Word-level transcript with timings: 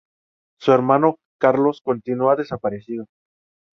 Su 0.59 0.71
hermano 0.71 1.17
Carlos 1.39 1.79
continúa 1.85 2.35
desaparecido. 2.35 3.05